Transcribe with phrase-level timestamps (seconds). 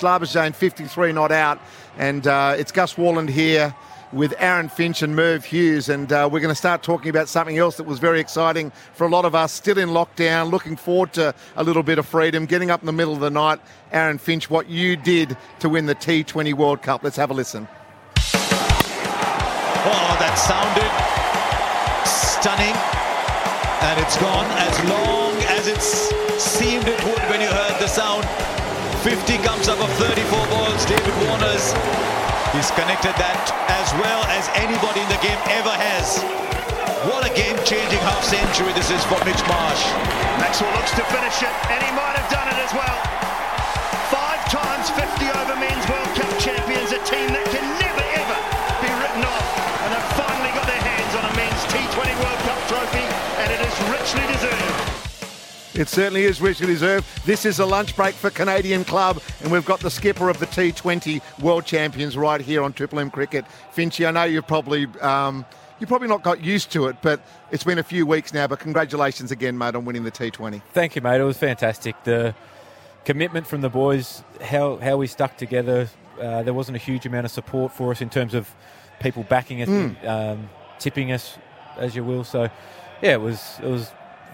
[0.00, 1.60] Labuschagne 53 not out,
[1.98, 3.72] and uh, it's Gus Worland here
[4.12, 7.58] with Aaron Finch and Merv Hughes, and uh, we're going to start talking about something
[7.58, 11.12] else that was very exciting for a lot of us still in lockdown, looking forward
[11.12, 13.60] to a little bit of freedom, getting up in the middle of the night.
[13.92, 17.04] Aaron Finch, what you did to win the T20 World Cup.
[17.04, 17.68] Let's have a listen.
[18.16, 20.90] Oh, that sounded
[22.04, 22.74] stunning,
[23.80, 25.80] and it's gone as long as it
[26.40, 28.26] seemed it would when you heard the sound.
[29.04, 30.80] 50 comes up of 34 balls.
[30.88, 31.76] David Warner's
[32.56, 33.36] he's connected that
[33.68, 36.24] as well as anybody in the game ever has.
[37.04, 39.84] What a game-changing half century this is for Mitch Marsh.
[40.40, 42.96] Maxwell looks to finish it, and he might have done it as well.
[44.08, 45.04] Five times 50
[45.36, 45.84] over men's
[55.74, 57.04] It certainly is richly deserved.
[57.26, 60.46] This is a lunch break for Canadian Club, and we've got the skipper of the
[60.46, 63.44] T20 World Champions right here on Triple M Cricket.
[63.74, 65.44] Finchy, I know you've probably um,
[65.80, 68.46] you've probably not got used to it, but it's been a few weeks now.
[68.46, 70.62] But congratulations again, mate, on winning the T20.
[70.72, 71.20] Thank you, mate.
[71.20, 71.96] It was fantastic.
[72.04, 72.36] The
[73.04, 75.88] commitment from the boys, how how we stuck together.
[76.20, 78.48] Uh, there wasn't a huge amount of support for us in terms of
[79.00, 80.06] people backing us, Mm.
[80.06, 81.36] um, tipping us,
[81.76, 82.22] as you will.
[82.22, 82.42] So,
[83.02, 83.90] yeah, it was it was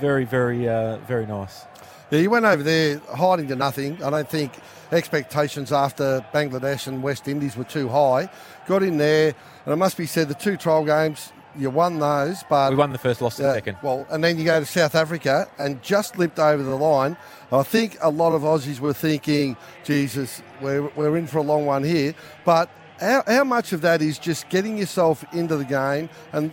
[0.00, 1.64] very very uh, very nice.
[2.10, 4.02] Yeah, you went over there hiding to nothing.
[4.02, 4.52] I don't think
[4.92, 8.28] expectations after Bangladesh and West Indies were too high.
[8.66, 9.34] Got in there,
[9.64, 12.92] and it must be said the two trial games you won those, but We won
[12.92, 13.78] the first, lost the second.
[13.82, 17.16] Well, and then you go to South Africa and just limped over the line.
[17.52, 21.66] I think a lot of Aussies were thinking, Jesus, we're, we're in for a long
[21.66, 22.14] one here.
[22.44, 22.68] But
[23.00, 26.50] how, how much of that is just getting yourself into the game and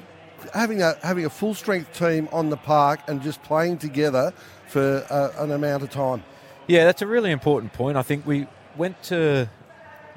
[0.54, 4.34] having a, having a full strength team on the park and just playing together
[4.68, 6.24] for uh, an amount of time?
[6.68, 7.98] Yeah, that's a really important point.
[7.98, 8.48] I think we
[8.78, 9.50] went to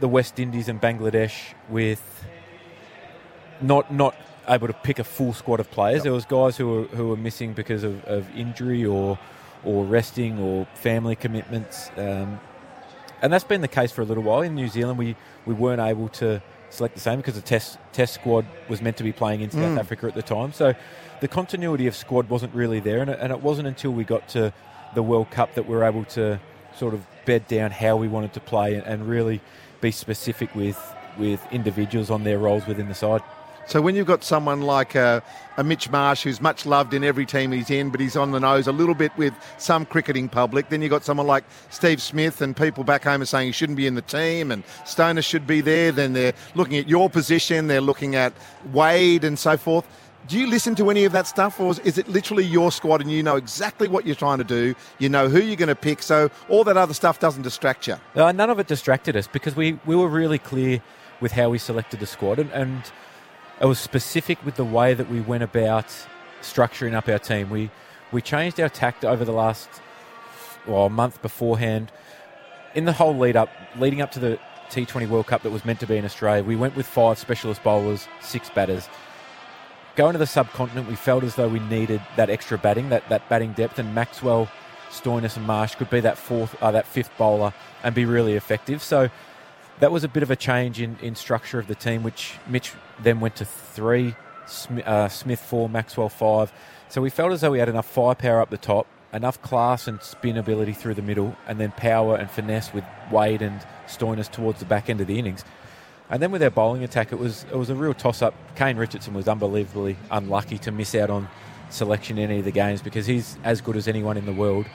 [0.00, 2.24] the West Indies and Bangladesh with
[3.60, 4.14] not not
[4.48, 6.02] able to pick a full squad of players.
[6.02, 9.18] There was guys who were who were missing because of, of injury or
[9.64, 12.38] or resting or family commitments, um,
[13.22, 14.42] and that's been the case for a little while.
[14.42, 16.42] In New Zealand, we, we weren't able to
[16.74, 19.60] select the same because the test test squad was meant to be playing in South
[19.62, 19.78] Mm.
[19.78, 20.52] Africa at the time.
[20.52, 20.74] So
[21.20, 24.28] the continuity of squad wasn't really there, and it, and it wasn't until we got
[24.30, 24.52] to
[24.94, 26.38] the World Cup that we were able to
[26.76, 29.40] sort of bed down how we wanted to play and, and really
[29.80, 30.78] be specific with
[31.16, 33.22] with individuals on their roles within the side.
[33.66, 35.22] So when you've got someone like a,
[35.56, 38.40] a Mitch Marsh who's much loved in every team he's in, but he's on the
[38.40, 42.40] nose a little bit with some cricketing public, then you've got someone like Steve Smith
[42.40, 45.46] and people back home are saying he shouldn't be in the team and Stoner should
[45.46, 45.92] be there.
[45.92, 48.32] Then they're looking at your position, they're looking at
[48.72, 49.86] Wade and so forth.
[50.26, 53.12] Do you listen to any of that stuff, or is it literally your squad and
[53.12, 54.74] you know exactly what you're trying to do?
[54.98, 57.96] You know who you're going to pick, so all that other stuff doesn't distract you.
[58.14, 60.80] Uh, none of it distracted us because we, we were really clear
[61.20, 62.90] with how we selected the squad, and, and
[63.60, 65.86] it was specific with the way that we went about
[66.42, 67.50] structuring up our team.
[67.50, 67.70] We
[68.12, 69.68] we changed our tact over the last
[70.66, 71.90] well month beforehand.
[72.74, 74.38] In the whole lead up, leading up to the
[74.70, 77.62] T20 World Cup that was meant to be in Australia, we went with five specialist
[77.62, 78.88] bowlers, six batters.
[79.96, 83.28] Going to the subcontinent, we felt as though we needed that extra batting, that, that
[83.28, 84.48] batting depth, and Maxwell,
[84.90, 87.54] Stoinis, and Marsh could be that fourth, uh, that fifth bowler
[87.84, 88.82] and be really effective.
[88.82, 89.08] So
[89.80, 92.72] that was a bit of a change in, in structure of the team, which Mitch
[93.02, 94.14] then went to three,
[94.46, 96.52] Sm- uh, Smith four, Maxwell five.
[96.88, 100.00] So we felt as though we had enough firepower up the top, enough class and
[100.02, 104.60] spin ability through the middle, and then power and finesse with Wade and Stoinis towards
[104.60, 105.44] the back end of the innings.
[106.10, 108.34] And then with our bowling attack, it was it was a real toss up.
[108.54, 111.28] Kane Richardson was unbelievably unlucky to miss out on
[111.70, 114.66] selection in any of the games because he's as good as anyone in the world.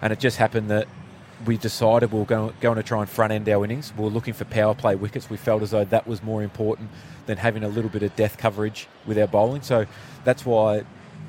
[0.00, 0.86] And it just happened that
[1.44, 3.92] we decided we were going, going to try and front end our innings.
[3.96, 5.28] We were looking for power play wickets.
[5.28, 6.90] We felt as though that was more important
[7.26, 9.62] than having a little bit of death coverage with our bowling.
[9.62, 9.86] So
[10.24, 10.84] that's why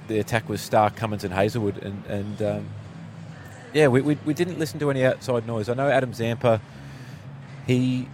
[0.07, 1.83] the attack was Stark, Cummins, and Hazlewood.
[1.83, 2.69] And, and um,
[3.73, 5.67] yeah, we, we, we didn't listen to any outside noise.
[5.67, 6.61] I know Adam Zampa,
[7.65, 8.07] he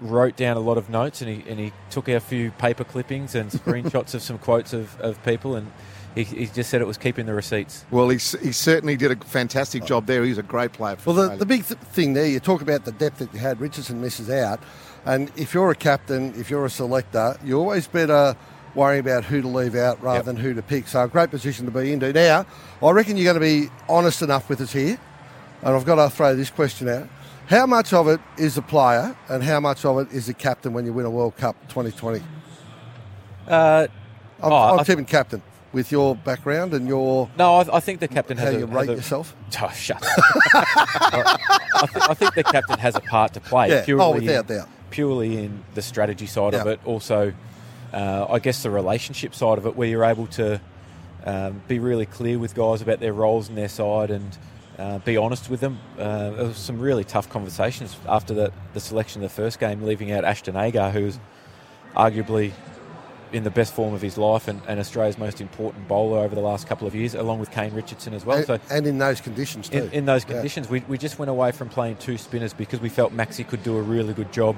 [0.00, 3.34] wrote down a lot of notes and he, and he took a few paper clippings
[3.34, 5.72] and screenshots of some quotes of, of people and
[6.14, 7.84] he, he just said it was keeping the receipts.
[7.90, 10.24] Well, he, he certainly did a fantastic job there.
[10.24, 10.96] He's a great player.
[10.96, 13.38] For Well, the, the big th- thing there, you talk about the depth that you
[13.40, 13.60] had.
[13.60, 14.60] Richardson misses out.
[15.04, 18.36] And if you're a captain, if you're a selector, you always better
[18.74, 20.24] worry about who to leave out rather Yep.
[20.26, 20.86] than who to pick.
[20.88, 22.12] So, a great position to be into.
[22.12, 22.46] Now,
[22.82, 24.98] I reckon you're going to be honest enough with us here.
[25.62, 27.08] And I've got to throw this question out.
[27.46, 30.72] How much of it is a player and how much of it is a captain
[30.74, 32.22] when you win a World Cup 2020?
[33.46, 33.86] Uh,
[34.42, 35.42] I'm, Oh, I'm I- tipping captain.
[35.72, 38.66] With your background and your No, I, I think the captain how has you a,
[38.66, 39.34] rate has a yourself?
[39.62, 39.96] Oh, shut.
[40.02, 40.12] up.
[40.54, 43.68] I, th- I think the captain has a part to play.
[43.68, 43.84] Yeah.
[43.84, 44.68] Purely Oh, without in, doubt.
[44.90, 47.32] Purely in the strategy side of it, also,
[47.92, 50.60] uh, I guess the relationship side of it, where you're able to
[51.24, 54.38] um, be really clear with guys about their roles and their side, and
[54.78, 55.78] uh, be honest with them.
[55.98, 59.82] Uh, there was some really tough conversations after the, the selection of the first game,
[59.82, 61.18] leaving out Ashton Agar, who's
[61.96, 62.52] arguably
[63.32, 66.40] in the best form of his life and, and Australia's most important bowler over the
[66.40, 68.38] last couple of years, along with Kane Richardson as well.
[68.38, 69.78] and, so and in those conditions too.
[69.78, 70.34] in, in those Yeah.
[70.34, 73.62] conditions, we, we just went away from playing two spinners because we felt Maxi could
[73.62, 74.56] do a really good job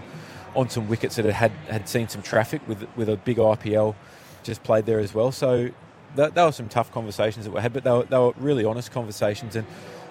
[0.57, 3.95] on some wickets that had had seen some traffic with with a big IPL
[4.43, 5.31] just played there as well.
[5.31, 5.71] So
[6.17, 8.65] that, that were some tough conversations that we had, but they were, they were really
[8.65, 9.55] honest conversations.
[9.55, 9.67] And,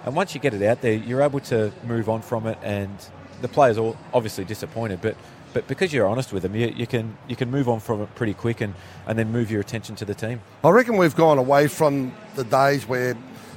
[0.05, 2.57] and once you get it out there, you're able to move on from it.
[2.63, 2.95] And
[3.41, 5.15] the players are obviously disappointed, but
[5.53, 8.13] but because you're honest with them, you, you can you can move on from it
[8.15, 8.73] pretty quick and,
[9.07, 10.41] and then move your attention to the team.
[10.63, 13.15] I reckon we've gone away from the days where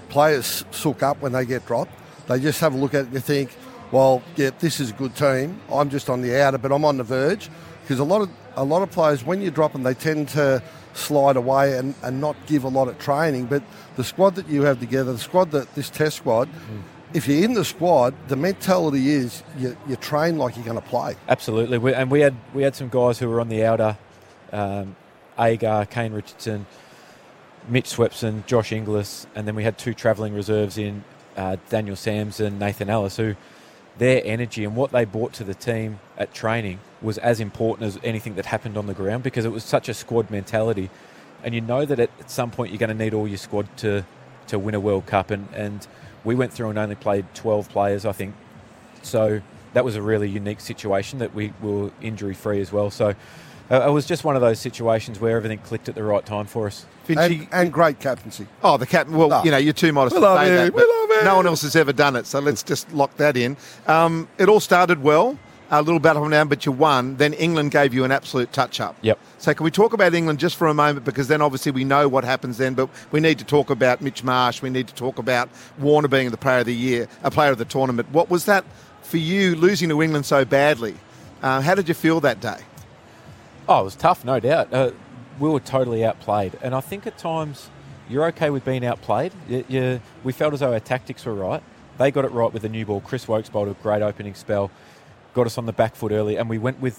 [0.08, 1.92] players sook up when they get dropped.
[2.28, 3.50] They just have a look at it and you think,
[3.90, 5.60] well, yeah, this is a good team.
[5.70, 7.50] I'm just on the outer, but I'm on the verge.
[7.82, 10.62] Because a lot of a lot of players, when you drop them, they tend to
[10.94, 13.46] slide away and, and not give a lot of training.
[13.46, 13.62] But
[13.96, 16.82] the squad that you have together, the squad that this test squad, mm.
[17.14, 20.88] If you're in the squad, the mentality is you, you train like you're going to
[20.88, 21.16] play.
[21.28, 23.96] Absolutely, we, and we had we had some guys who were on the outer,
[24.52, 24.96] um,
[25.38, 26.66] Agar, Kane Richardson,
[27.68, 31.04] Mitch Swepson, Josh Inglis, and then we had two travelling reserves in
[31.36, 33.34] uh, Daniel and Nathan Ellis, who
[33.98, 37.98] their energy and what they brought to the team at training was as important as
[38.02, 40.90] anything that happened on the ground because it was such a squad mentality,
[41.44, 43.68] and you know that at, at some point you're going to need all your squad
[43.78, 44.04] to
[44.46, 45.86] to win a World Cup, and and
[46.24, 48.34] we went through and only played 12 players, I think,
[49.02, 49.40] so
[49.74, 52.90] that was a really unique situation that we were injury free as well.
[52.90, 53.14] So
[53.70, 56.46] uh, it was just one of those situations where everything clicked at the right time
[56.46, 56.84] for us.
[57.08, 58.46] Finchy, And, and great captaincy.
[58.62, 59.16] Oh, the captain.
[59.16, 59.42] Well, No.
[59.44, 60.74] you know, you're too modest We to love say you, that.
[60.74, 61.24] we love.
[61.24, 63.56] No one else has ever done it, so let's just lock that in.
[63.86, 65.38] Um, it all started well,
[65.72, 67.16] a little battle down, but you won.
[67.16, 68.94] Then England gave you an absolute touch-up.
[69.00, 69.18] Yep.
[69.38, 72.08] So can we talk about England just for a moment, because then obviously we know
[72.08, 74.62] what happens then, but we need to talk about Mitch Marsh.
[74.62, 75.48] We need to talk about
[75.78, 78.10] Warner being the Player of the Year, a Player of the Tournament.
[78.12, 78.64] What was that
[79.00, 80.94] for you, losing to England so badly?
[81.42, 82.60] Uh, how did you feel that day?
[83.68, 84.72] Oh, it was tough, no doubt.
[84.72, 84.90] Uh,
[85.40, 87.70] we were totally outplayed, and I think at times
[88.10, 89.32] you're okay with being outplayed.
[89.48, 91.62] You, you, we felt as though our tactics were right.
[91.98, 93.00] They got it right with the new ball.
[93.00, 94.70] Chris Woakes bowled a great opening spell,
[95.34, 96.98] got us on the back foot early, and we went with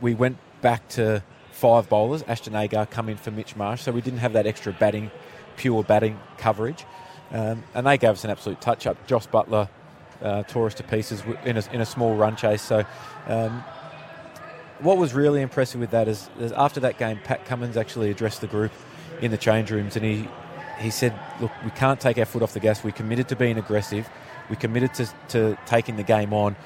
[0.00, 1.22] we went back to
[1.52, 2.22] five bowlers.
[2.26, 5.10] Ashton Agar come in for Mitch Marsh, so we didn't have that extra batting,
[5.56, 6.84] pure batting coverage,
[7.32, 9.06] um, and they gave us an absolute touch up.
[9.06, 9.68] Josh Buttler
[10.22, 12.62] uh, tore us to pieces in a, in a small run chase.
[12.62, 12.84] So.
[13.26, 13.64] Um,
[14.80, 18.40] what was really impressive with that is, is after that game, Pat Cummins actually addressed
[18.40, 18.72] the group
[19.20, 20.28] in the change rooms, and he
[20.78, 22.82] he said, "Look, we can't take our foot off the gas.
[22.82, 24.08] We committed to being aggressive.
[24.48, 26.56] We committed to, to taking the game on.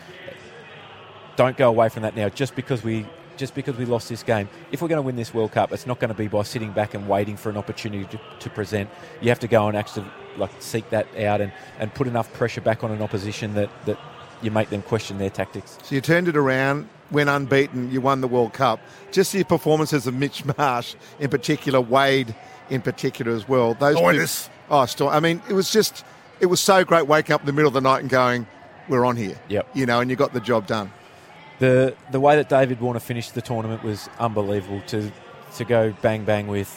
[1.36, 2.28] Don't go away from that now.
[2.28, 5.34] Just because we just because we lost this game, if we're going to win this
[5.34, 8.04] World Cup, it's not going to be by sitting back and waiting for an opportunity
[8.04, 8.88] to, to present.
[9.20, 12.60] You have to go and actually like seek that out and, and put enough pressure
[12.60, 13.98] back on an opposition that, that
[14.42, 15.78] you make them question their tactics.
[15.82, 18.80] So you turned it around, went unbeaten, you won the World Cup.
[19.10, 22.34] Just the performances of Mitch Marsh in particular, Wade
[22.70, 23.74] in particular as well.
[23.74, 24.46] Those Stoinis.
[24.46, 26.04] two- oh, still, I mean, it was just,
[26.40, 28.46] it was so great waking up in the middle of the night and going,
[28.88, 29.36] we're on here.
[29.48, 29.68] Yep.
[29.74, 30.92] You know, and you got the job done.
[31.58, 34.82] The the way that David Warner finished the tournament was unbelievable.
[34.88, 35.10] To
[35.56, 36.70] to go bang bang with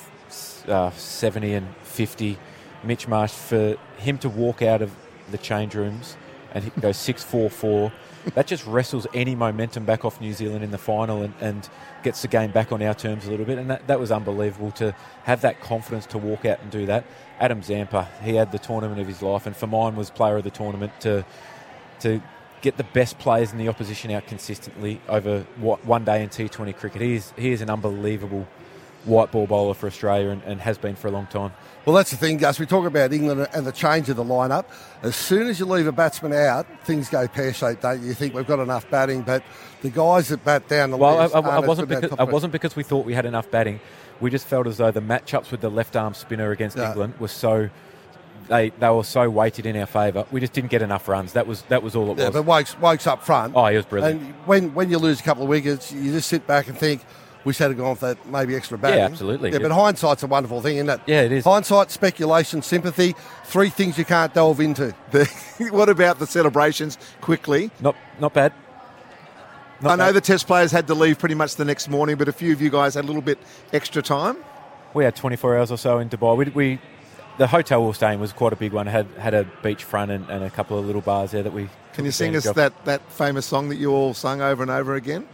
[0.67, 2.38] uh, seventy and fifty,
[2.84, 4.91] Mitch Marsh for him to walk out of
[5.31, 6.17] the change rooms
[6.53, 7.91] and go six four four.
[8.34, 11.69] That just wrestles any momentum back off New Zealand in the final and, and
[12.03, 13.57] gets the game back on our terms a little bit.
[13.57, 14.93] And that, that was unbelievable to
[15.24, 17.05] have that confidence to walk out and do that.
[17.39, 20.43] Adam Zampa, he had the tournament of his life, and for mine was player of
[20.43, 21.25] the tournament to
[22.01, 22.22] to
[22.61, 26.75] get the best players in the opposition out consistently over what, one day in T20
[26.75, 27.01] cricket.
[27.01, 28.47] He is, he is an unbelievable
[29.05, 31.53] white ball bowler for Australia and, and has been for a long time.
[31.85, 32.59] Well, that's the thing, Gus.
[32.59, 34.65] We talk about England and the change of the lineup.
[35.01, 38.09] As soon as you leave a batsman out, things go pear shaped, don't you?
[38.09, 39.43] You think we've got enough batting, but
[39.81, 42.51] the guys that bat down the Well, I, list I, I wasn't because I wasn't
[42.51, 43.79] because we thought we had enough batting.
[44.19, 46.89] We just felt as though the matchups with the left arm spinner against Yeah.
[46.89, 47.69] England were so
[48.47, 50.25] they they were so weighted in our favour.
[50.31, 51.33] We just didn't get enough runs.
[51.33, 52.33] That was that was all it Yeah, was.
[52.35, 53.53] but Woakes, Woakes up front.
[53.55, 54.21] Oh, he was brilliant.
[54.21, 57.01] And when, when you lose a couple of wickets, you just sit back and think,
[57.43, 58.99] wish they'd have gone for that maybe extra batting.
[58.99, 59.51] Yeah, absolutely.
[59.51, 61.01] Yeah, but hindsight's a wonderful thing, isn't it?
[61.07, 61.43] Yeah, it is.
[61.45, 64.93] Hindsight, speculation, sympathy, three things you can't delve into.
[65.11, 65.25] The,
[65.71, 67.71] what about the celebrations quickly?
[67.79, 68.53] not not bad.
[69.79, 70.15] Not I know bad.
[70.15, 72.61] the test players had to leave pretty much the next morning, but a few of
[72.61, 73.37] you guys had a little bit
[73.71, 74.37] extra time.
[74.95, 76.35] we had 24 hours or so in Dubai.
[76.35, 76.79] We, we
[77.38, 78.88] the hotel we were staying was quite a big one.
[78.88, 81.70] It had had a beachfront and, and a couple of little bars there that we.
[81.94, 82.56] Can you sing us of.
[82.56, 85.27] that, that famous song that you all sung over and over again?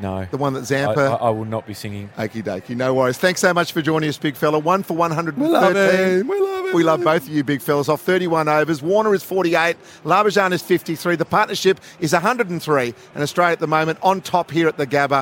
[0.00, 1.00] No, The one that I, Zampa.
[1.00, 2.08] I, I will not be singing.
[2.16, 3.18] Okie dokie, no worries.
[3.18, 4.58] Thanks so much for joining us, big fella.
[4.58, 5.42] One for 113.
[5.42, 6.26] We love him.
[6.28, 6.74] We love him.
[6.74, 7.88] We love both of you, big fellas.
[7.88, 8.80] Off 31 overs.
[8.80, 9.76] Warner is 48.
[10.04, 11.16] Labuschagne is 53.
[11.16, 12.94] The partnership is 103.
[13.14, 15.10] And Australia at the moment on top here at the Gabba.